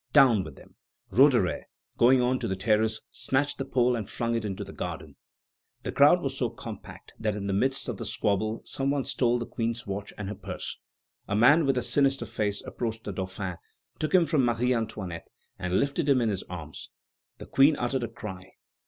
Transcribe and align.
down 0.13 0.43
with 0.43 0.55
them!" 0.55 0.73
Roederer, 1.11 1.65
going 1.99 2.21
on 2.23 2.39
to 2.39 2.47
the 2.47 2.55
terrace, 2.55 3.01
snatched 3.11 3.59
the 3.59 3.65
pole 3.65 3.95
and 3.95 4.09
flung 4.09 4.33
it 4.33 4.43
into 4.43 4.63
the 4.63 4.73
garden. 4.73 5.15
The 5.83 5.91
crowd 5.91 6.21
was 6.23 6.35
so 6.35 6.49
compact 6.49 7.13
that 7.19 7.35
in 7.35 7.45
the 7.45 7.53
midst 7.53 7.87
of 7.87 7.97
the 7.97 8.05
squabble 8.07 8.63
some 8.65 8.89
one 8.89 9.03
stole 9.03 9.37
the 9.37 9.45
Queen's 9.45 9.85
watch 9.85 10.11
and 10.17 10.27
her 10.27 10.33
purse. 10.33 10.79
A 11.27 11.35
man 11.35 11.67
with 11.67 11.77
a 11.77 11.83
sinister 11.83 12.25
face 12.25 12.63
approached 12.63 13.03
the 13.03 13.13
Dauphin, 13.13 13.57
took 13.99 14.15
him 14.15 14.25
from 14.25 14.43
Marie 14.43 14.73
Antoinette, 14.73 15.29
and 15.59 15.79
lifted 15.79 16.09
him 16.09 16.19
in 16.19 16.29
his 16.29 16.41
arms. 16.49 16.89
The 17.37 17.45
Queen 17.45 17.75
uttered 17.75 18.01
a 18.01 18.07
cry. 18.07 18.53